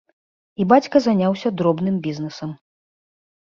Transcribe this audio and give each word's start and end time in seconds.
І 0.63 0.65
бацька 0.71 1.01
заняўся 1.07 1.51
дробным 1.61 2.01
бізнэсам. 2.09 2.57